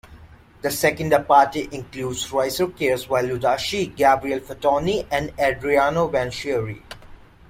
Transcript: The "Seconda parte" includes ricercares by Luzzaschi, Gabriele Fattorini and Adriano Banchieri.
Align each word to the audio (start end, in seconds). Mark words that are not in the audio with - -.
The 0.63 0.71
"Seconda 0.71 1.19
parte" 1.19 1.69
includes 1.73 2.27
ricercares 2.31 3.07
by 3.07 3.21
Luzzaschi, 3.21 3.95
Gabriele 3.95 4.39
Fattorini 4.39 5.05
and 5.11 5.31
Adriano 5.39 6.09
Banchieri. 6.09 6.81